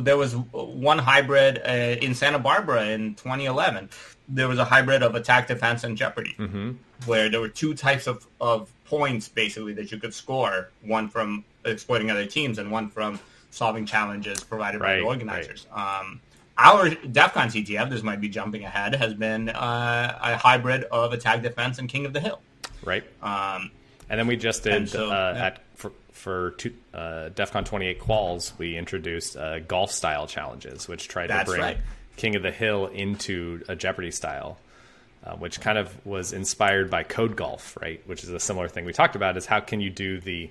[0.00, 3.90] there was one hybrid uh, in Santa Barbara in 2011.
[4.28, 6.72] There was a hybrid of attack, defense, and Jeopardy, mm-hmm.
[7.06, 10.70] where there were two types of, of points basically that you could score.
[10.82, 15.66] One from exploiting other teams, and one from solving challenges provided right, by the organizers.
[15.74, 16.00] Right.
[16.00, 16.20] Um,
[16.58, 21.12] our DEF CON CTF, this might be jumping ahead, has been uh, a hybrid of
[21.12, 22.40] attack defense and King of the Hill.
[22.84, 23.04] Right.
[23.22, 23.70] Um,
[24.12, 25.44] and then we just did so, uh, yeah.
[25.46, 30.86] at for, for two, uh, DEF CON 28 quals, we introduced uh, golf style challenges,
[30.86, 31.78] which tried That's to bring right.
[32.16, 34.58] King of the Hill into a Jeopardy style.
[35.24, 38.02] Uh, which kind of was inspired by code golf, right?
[38.08, 39.36] Which is a similar thing we talked about.
[39.36, 40.50] Is how can you do the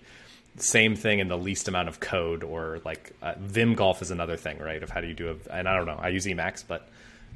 [0.55, 4.37] same thing in the least amount of code or like uh, Vim golf is another
[4.37, 4.81] thing, right?
[4.81, 5.47] Of how do you do it?
[5.51, 6.87] And I don't know, I use Emacs, but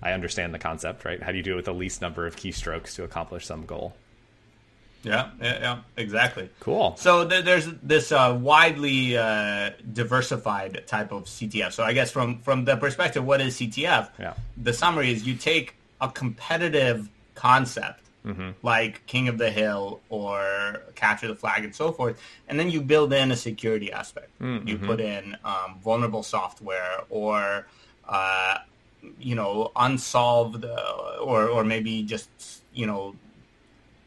[0.02, 1.22] I understand the concept, right?
[1.22, 3.96] How do you do it with the least number of keystrokes to accomplish some goal?
[5.06, 6.50] Yeah, yeah, yeah exactly.
[6.60, 6.96] Cool.
[6.98, 11.74] So th- there's this uh, widely uh, diversified type of CTF.
[11.74, 14.10] So I guess from from the perspective, what is CTF?
[14.20, 14.34] Yeah.
[14.58, 18.52] The summary is you take a competitive concept mm-hmm.
[18.64, 22.20] like King of the Hill or Capture the Flag and so forth.
[22.48, 24.30] And then you build in a security aspect.
[24.40, 24.68] Mm-hmm.
[24.68, 27.68] You put in um, vulnerable software or,
[28.08, 28.58] uh,
[29.20, 32.30] you know, unsolved uh, or, or maybe just,
[32.74, 33.16] you know,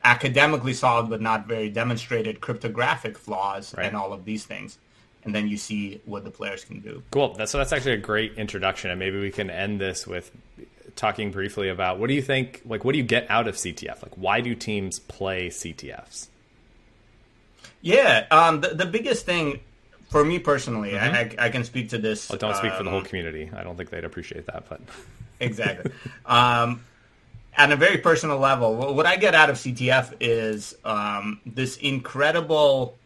[0.05, 3.87] academically solid but not very demonstrated cryptographic flaws right.
[3.87, 4.79] and all of these things
[5.25, 7.03] and then you see what the players can do.
[7.11, 7.35] Cool.
[7.35, 10.31] That's, so that's actually a great introduction, and maybe we can end this with
[10.97, 14.03] talking briefly about what do you think like what do you get out of CTF?
[14.03, 16.29] Like why do teams play CTFs?
[17.83, 19.61] Yeah, um, the, the biggest thing
[20.09, 21.39] for me personally, mm-hmm.
[21.41, 22.29] I, I, can speak to this.
[22.29, 23.51] Well, don't speak um, for the whole um, community.
[23.55, 24.81] I don't think they'd appreciate that, but
[25.41, 25.93] exactly.
[26.27, 26.83] Um,
[27.59, 32.97] at a very personal level, what I get out of CTF is um, this incredible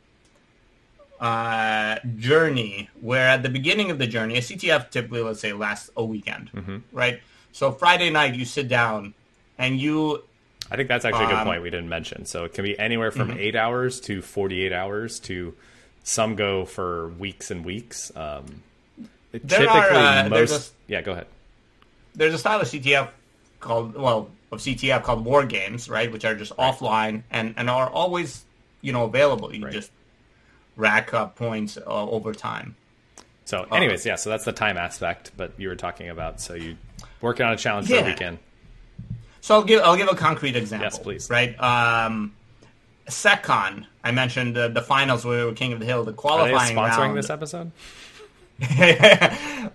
[1.21, 5.91] uh, journey where at the beginning of the journey, a CTF typically, let's say, lasts
[5.97, 6.77] a weekend, Mm-hmm.
[6.93, 7.21] right?
[7.53, 9.15] So Friday night, you sit down
[9.59, 10.23] and you
[10.71, 12.25] I think that's actually a good Um, point we didn't mention.
[12.25, 13.38] So it can be anywhere from Mm-hmm.
[13.41, 15.55] eight hours to 48 hours to
[16.03, 18.11] some go for weeks and weeks.
[18.17, 18.62] Um,
[19.33, 20.73] There are, uh, most.
[20.73, 21.27] a- yeah, go ahead.
[22.15, 23.09] there's a style of CTF
[23.61, 26.12] called well of CTF called war games, right?
[26.12, 28.45] Which are just offline and and are always
[28.83, 29.53] you know available.
[29.55, 29.73] You Right.
[29.73, 29.91] just
[30.77, 32.77] rack up points uh, over time.
[33.45, 36.77] So, anyways, yeah, so that's the time aspect, but you were talking about, so you
[37.21, 38.03] working on a challenge for Yeah.
[38.03, 38.38] a weekend.
[39.41, 40.85] So I'll give I'll give a concrete example.
[40.87, 41.29] Yes, please.
[41.31, 42.35] Right, um,
[43.09, 43.87] SecCon.
[44.05, 46.05] I mentioned the, the finals where we were King of the Hill.
[46.05, 47.19] The Are qualifying sponsoring round.
[47.19, 47.73] this episode?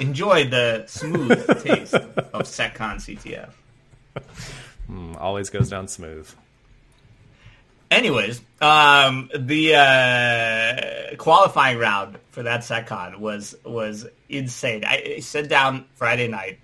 [0.00, 3.50] Enjoy the smooth taste of SecCon CTF.
[4.90, 6.28] Mm, always goes down smooth.
[7.90, 14.84] Anyways, um, the uh, qualifying round for that SecCon was was insane.
[14.84, 16.60] I, I sat down Friday night,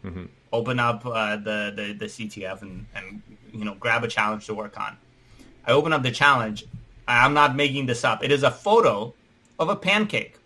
[0.53, 4.55] open up uh, the, the the CTF, and and you know grab a challenge to
[4.55, 4.97] work on.
[5.67, 6.65] I open up the challenge.
[7.09, 8.23] I'm not making this up.
[8.23, 9.13] It is a photo
[9.59, 10.37] of a pancake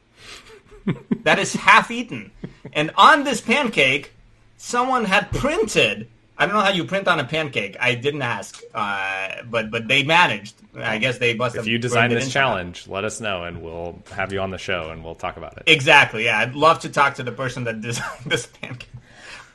[1.24, 2.30] that is half eaten,
[2.72, 4.12] and on this pancake,
[4.56, 6.08] someone had printed.
[6.40, 7.76] I don't know how you print on a pancake.
[7.78, 10.54] I didn't ask, uh, but but they managed.
[10.74, 11.66] I guess they must have.
[11.66, 14.88] If you design this challenge, let us know and we'll have you on the show
[14.90, 15.64] and we'll talk about it.
[15.66, 16.24] Exactly.
[16.24, 18.88] Yeah, I'd love to talk to the person that designed this pancake.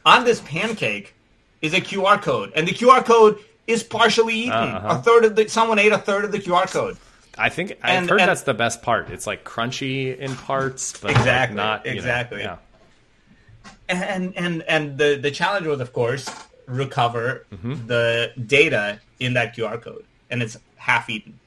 [0.05, 1.15] On this pancake
[1.61, 4.51] is a QR code, and the QR code is partially eaten.
[4.53, 4.99] Uh-huh.
[4.99, 6.97] A third of the someone ate a third of the QR code.
[7.37, 9.09] I think I've And- heard and- that's the best part.
[9.09, 12.41] It's like crunchy in parts, but like, Exactly, not you know, exactly.
[12.41, 12.57] yeah.
[13.89, 16.27] and and and the the challenge was of course
[16.67, 17.87] recover Mm-hmm.
[17.87, 21.39] the data in that QR code, and it's half eaten.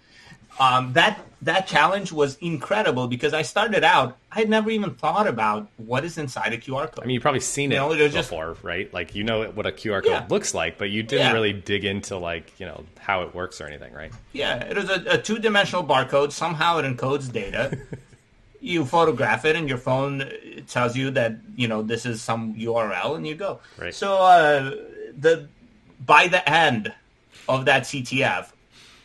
[0.61, 4.17] Um, that that challenge was incredible because I started out.
[4.33, 7.05] I had never even thought about what is inside a QR code.
[7.05, 8.93] I mean, you've probably seen it know, was just- before, right?
[8.93, 10.27] Like you know what a QR code Yeah.
[10.29, 11.33] looks like, but you didn't Yeah.
[11.33, 14.11] really dig into like you know how it works or anything, right?
[14.33, 16.33] Yeah, it was a, a two dimensional barcode.
[16.33, 17.79] Somehow it encodes data.
[18.61, 20.29] you photograph it, and your phone
[20.67, 23.61] tells you that you know this is some URL, and you go.
[23.77, 23.95] Right.
[23.95, 24.73] So uh,
[25.19, 25.49] the
[26.05, 26.93] by the end
[27.49, 28.51] of that CTF,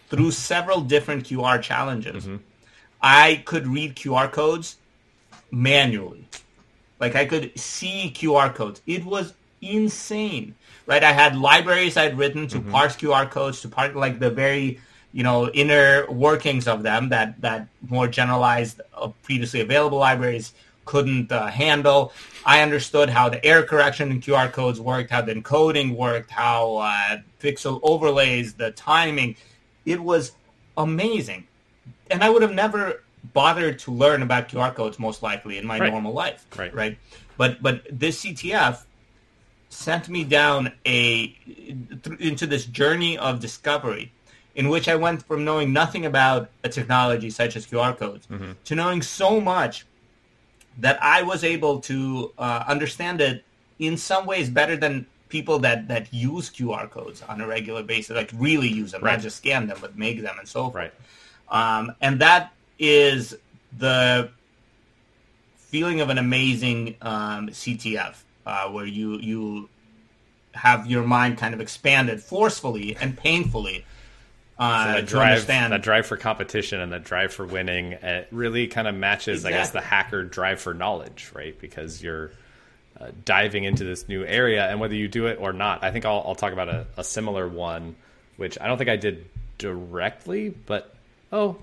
[0.09, 2.27] through several different QR challenges,
[3.01, 4.77] I could read QR codes
[5.51, 6.27] manually.
[6.99, 8.81] Like I could see QR codes.
[8.85, 11.03] It was insane, right?
[11.03, 14.79] I had libraries I'd written to parse QR codes to parse like the very
[15.11, 20.53] you know inner workings of them that that more generalized uh, previously available libraries
[20.85, 22.13] couldn't uh, handle.
[22.45, 26.77] I understood how the error correction and QR codes worked, how the encoding worked, how
[26.77, 29.35] uh, pixel overlays, the timing.
[29.85, 30.31] It was
[30.77, 31.47] amazing,
[32.09, 35.79] and I would have never bothered to learn about QR codes most likely in my
[35.79, 35.91] Right.
[35.91, 36.45] normal life.
[36.57, 36.73] Right.
[36.73, 36.97] Right.
[37.37, 38.85] But but this CTF
[39.69, 44.11] sent me down a th- into this journey of discovery
[44.55, 48.27] in which I went from knowing nothing about a technology such as QR codes
[48.65, 49.85] to knowing so much
[50.79, 53.43] that I was able to uh, understand it
[53.79, 58.15] in some ways better than people that, that use QR codes on a regular basis,
[58.15, 59.13] like really use them, Right.
[59.13, 60.75] not just scan them, but make them and so forth.
[60.75, 60.93] Right.
[61.49, 63.35] Um, and that is
[63.77, 64.29] the
[65.57, 69.69] feeling of an amazing um, CTF, uh, where you you
[70.53, 73.83] have your mind kind of expanded forcefully and painfully
[74.57, 75.73] uh, that drive, understand.
[75.73, 79.49] that drive for competition and that drive for winning, it really kind of matches, I
[79.49, 81.59] guess, the hacker drive for knowledge, right?
[81.59, 82.31] Because you're
[82.99, 86.05] uh, diving into this new area, and whether you do it or not, I think
[86.05, 87.95] I'll, I'll talk about a, a similar one,
[88.37, 89.25] which I don't think I did
[89.57, 90.93] directly, but
[91.31, 91.57] oh,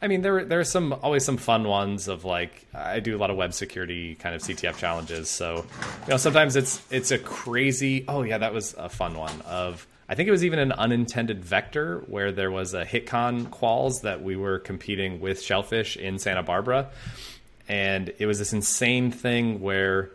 [0.00, 3.18] I mean, there there are some always some fun ones of like I do a
[3.18, 5.28] lot of web security kind of CTF challenges.
[5.28, 5.66] So
[6.02, 8.04] you know sometimes it's it's a crazy.
[8.06, 9.40] Oh yeah, that was a fun one.
[9.42, 14.02] Of I think it was even an unintended vector where there was a HitCon quals
[14.02, 16.90] that we were competing with Shellphish in Santa Barbara,
[17.68, 20.10] and it was this insane thing where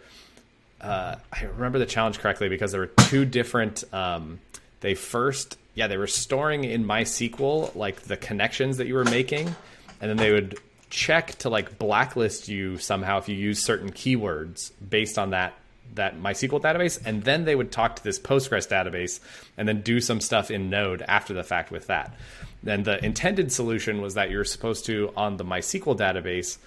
[0.80, 3.84] uh, I remember the challenge correctly because there were two different.
[3.94, 4.40] Um,
[4.82, 9.56] they first, yeah, they were storing in MySQL like the connections that you were making,
[10.04, 14.72] and then they would check to like blacklist you somehow if you use certain keywords
[14.88, 15.54] based on that
[15.96, 19.22] that MySQL database, and then they would talk to this Postgres database
[19.58, 22.16] and then do some stuff in Node after the fact with that.
[22.64, 26.58] Then the intended solution was that you're supposed to on the MySQL database,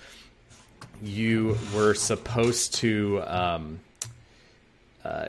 [1.02, 3.80] you were supposed to um,
[5.04, 5.26] uh,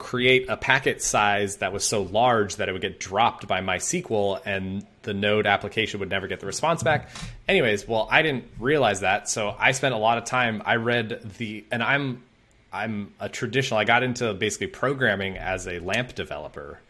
[0.00, 4.40] create a packet size that was so large that it would get dropped by MySQL
[4.46, 7.10] and the node application would never get the response back.
[7.46, 10.62] Anyways, well, I didn't realize that, so I spent a lot of time.
[10.64, 12.22] I read the, and I'm
[12.72, 13.78] I'm a traditional.
[13.78, 16.80] I got into basically programming as a LAMP developer,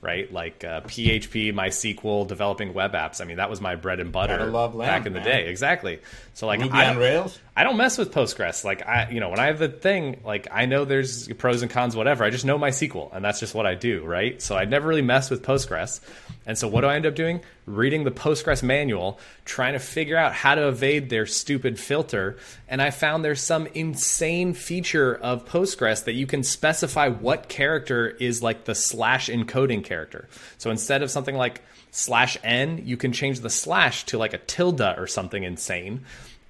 [0.00, 0.30] right?
[0.32, 3.20] Like uh, PHP, MySQL, developing web apps.
[3.20, 5.28] I mean, that was my bread and butter LAMP, back in the man.
[5.28, 5.48] day.
[5.48, 6.00] Exactly.
[6.34, 7.38] So like, Ruby I on Rails.
[7.58, 8.64] I don't mess with Postgres.
[8.64, 11.70] Like I, you know, when I have the thing, like I know there's pros and
[11.70, 12.22] cons, whatever.
[12.22, 14.42] I just know MySQL, and that's just what I do, right?
[14.42, 16.00] So I never really mess with Postgres.
[16.44, 17.40] And so what do I end up doing?
[17.64, 22.36] Reading the Postgres manual, trying to figure out how to evade their stupid filter.
[22.68, 28.10] And I found there's some insane feature of Postgres that you can specify what character
[28.10, 30.28] is like the slash encoding character.
[30.58, 34.38] So instead of something like slash n, you can change the slash to like a
[34.38, 36.04] tilde or something insane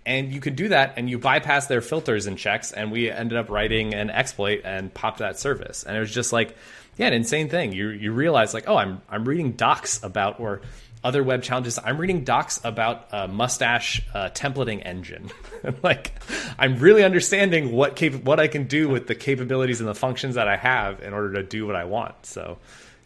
[0.07, 3.37] and you could do that and you bypass their filters and checks and we ended
[3.37, 5.83] up writing an exploit and popped that service.
[5.83, 6.57] And it was just like
[6.97, 7.73] yeah an insane thing.
[7.73, 10.63] You you realize like oh i'm i'm reading docs about or
[11.05, 11.79] other web challenges.
[11.85, 15.31] I'm reading docs about a mustache uh, templating engine.
[15.83, 16.13] Like
[16.59, 20.37] i'm really understanding what cap- what i can do with the capabilities and the functions
[20.37, 22.25] that i have in order to do what i want.
[22.25, 22.59] So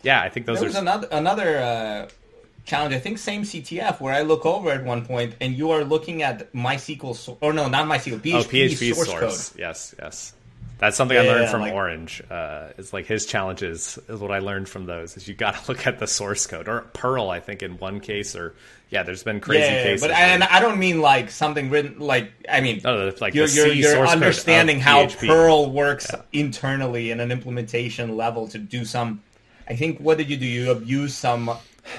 [0.03, 2.09] yeah i think those There are was another another uh,
[2.71, 2.95] challenge.
[2.95, 6.23] I think same CTF where I look over at one point and you are looking
[6.23, 9.49] at MySQL so- or no, not MySQL, PHP, Oh, PHP source, source.
[9.51, 9.59] code.
[9.61, 10.33] Yes, yes.
[10.79, 12.23] That's something I learned yeah, from like- Orange.
[12.31, 15.15] Uh, it's like his challenges is what I learned from those.
[15.19, 17.29] Is you got to look at the source code or Perl.
[17.29, 18.55] I think in one case, or
[18.89, 20.01] yeah, there's been crazy Yeah, cases.
[20.01, 23.67] but and I don't mean like something written like I mean No, like you're, you're,
[23.67, 25.27] you're understanding how PHP.
[25.29, 29.21] Perl works internally in an implementation level to do some.
[29.69, 30.47] I think what did you do?
[30.47, 31.51] You abuse some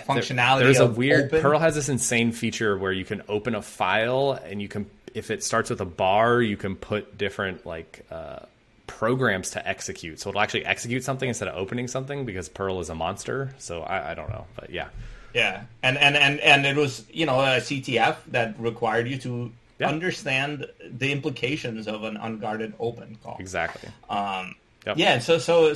[0.07, 0.59] functionality.
[0.59, 1.41] There's a weird open?
[1.41, 5.29] Perl has this insane feature where you can open a file and you can if
[5.29, 8.39] it starts with a bar, you can put different like uh,
[8.87, 10.19] programs to execute.
[10.19, 13.53] So it'll actually execute something instead of opening something because Perl is a monster.
[13.57, 14.87] So I, I don't know, but yeah.
[15.33, 19.51] Yeah, and and and and it was you know a CTF that required you to
[19.79, 19.87] Yeah.
[19.89, 23.37] understand the implications of an unguarded open call.
[23.39, 23.89] Exactly.
[24.09, 24.55] Um,
[24.85, 24.97] Yep.
[24.97, 25.75] Yeah, so so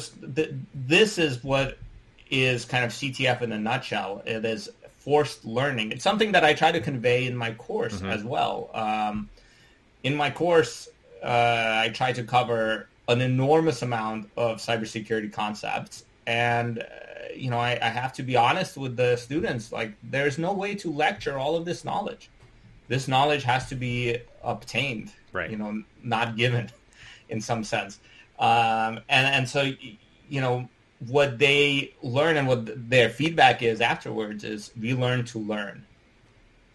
[0.74, 1.78] this is what
[2.30, 4.22] is kind of CTF in a nutshell.
[4.26, 4.70] It is
[5.00, 5.92] forced learning.
[5.92, 8.10] It's something that I try to convey in my course Mm-hmm.
[8.10, 8.70] as well.
[8.74, 9.30] Um,
[10.04, 10.88] in my course,
[11.24, 11.28] uh,
[11.86, 16.84] I try to cover an enormous amount of cybersecurity concepts, and uh,
[17.36, 19.72] you know, I, I have to be honest with the students.
[19.72, 22.30] Like, there's no way to lecture all of this knowledge.
[22.88, 25.50] This knowledge has to be obtained, Right.
[25.52, 26.70] You know, not given,
[27.30, 28.00] in some sense.
[28.40, 29.72] Um, and and so
[30.30, 30.68] you know
[31.00, 35.86] what they learn and what their feedback is afterwards is we learn to learn.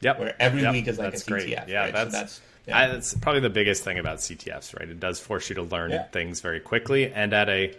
[0.02, 0.18] Yep.
[0.18, 0.72] Where every Yep.
[0.72, 1.28] week is like That's a CTF.
[1.30, 1.68] great.
[1.68, 1.92] Yeah, right?
[1.92, 2.40] that's so that's
[2.72, 4.88] I, that's probably the biggest thing about CTFs, right?
[4.88, 6.04] It does force you to learn Yeah.
[6.04, 7.74] things very quickly and at a.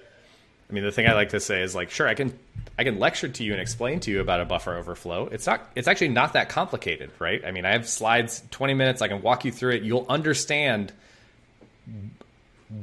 [0.70, 2.38] I mean, the thing I like to say is like, sure, I can,
[2.80, 5.28] I can lecture to you and explain to you about a buffer overflow.
[5.28, 7.44] It's not, it's actually not that complicated, right?
[7.46, 9.02] I mean, I have slides, twenty minutes.
[9.02, 9.84] I can walk you through it.
[9.84, 10.94] You'll understand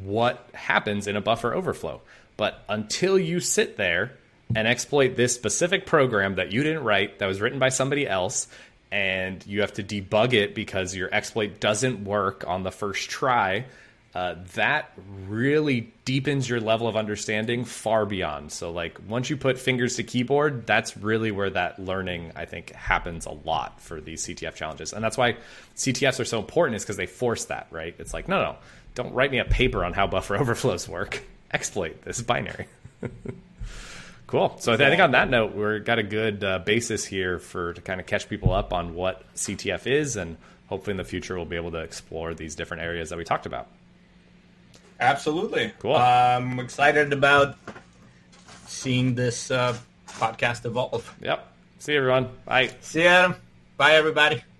[0.02, 2.02] what happens in a buffer overflow.
[2.38, 4.12] But until you sit there
[4.56, 8.46] and exploit this specific program that you didn't write, that was written by somebody else,
[8.90, 13.66] and you have to debug it because your exploit doesn't work on the first try,
[14.14, 14.92] uh, that
[15.26, 18.52] really deepens your level of understanding far beyond.
[18.52, 22.70] So, like, once you put fingers to keyboard, that's really where that learning, I think,
[22.72, 24.92] happens a lot for these CTF challenges.
[24.92, 25.36] And that's why
[25.76, 27.94] CTFs are so important, is because they force that, right?
[27.98, 28.56] It's like, no, no,
[28.94, 31.22] don't write me a paper on how buffer overflows work.
[31.52, 32.66] Exploit this binary.
[34.26, 34.56] cool.
[34.58, 37.80] So I think on that note, we've got a good uh, basis here for to
[37.80, 40.36] kind of catch people up on what CTF is, and
[40.66, 43.46] hopefully in the future we'll be able to explore these different areas that we talked
[43.46, 43.68] about.
[45.00, 45.72] Absolutely.
[45.78, 45.94] Cool.
[45.94, 47.56] I'm excited about
[48.66, 49.76] seeing this uh,
[50.06, 51.14] podcast evolve.
[51.22, 51.46] Yep.
[51.78, 52.28] See you, everyone.
[52.44, 52.70] Bye.
[52.80, 53.36] See you, Adam.
[53.76, 54.42] Bye, everybody.